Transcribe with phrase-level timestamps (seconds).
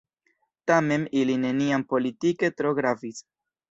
[0.71, 3.27] Tamen ili neniam politike tro gravis.